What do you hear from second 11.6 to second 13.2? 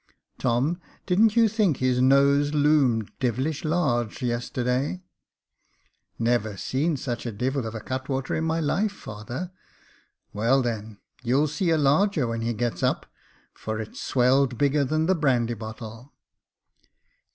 a larger when he gets up,